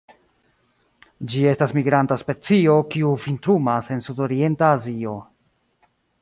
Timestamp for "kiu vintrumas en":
2.95-4.03